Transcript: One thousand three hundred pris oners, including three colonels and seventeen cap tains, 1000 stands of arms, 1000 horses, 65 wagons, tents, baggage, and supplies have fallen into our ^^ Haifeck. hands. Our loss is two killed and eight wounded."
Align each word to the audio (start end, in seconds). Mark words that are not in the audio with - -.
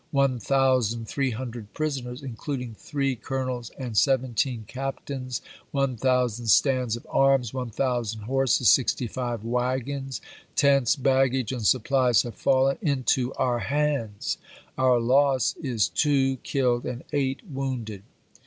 One 0.09 0.39
thousand 0.39 1.07
three 1.07 1.29
hundred 1.29 1.73
pris 1.75 2.01
oners, 2.01 2.23
including 2.23 2.73
three 2.73 3.15
colonels 3.15 3.69
and 3.77 3.95
seventeen 3.95 4.63
cap 4.67 5.05
tains, 5.05 5.41
1000 5.69 6.47
stands 6.47 6.95
of 6.95 7.05
arms, 7.07 7.53
1000 7.53 8.21
horses, 8.23 8.67
65 8.67 9.43
wagons, 9.43 10.19
tents, 10.55 10.95
baggage, 10.95 11.51
and 11.51 11.67
supplies 11.67 12.23
have 12.23 12.33
fallen 12.33 12.79
into 12.81 13.31
our 13.35 13.59
^^ 13.59 13.61
Haifeck. 13.61 13.67
hands. 13.69 14.37
Our 14.75 14.99
loss 14.99 15.55
is 15.61 15.87
two 15.87 16.37
killed 16.37 16.87
and 16.87 17.03
eight 17.13 17.41
wounded." 17.47 18.01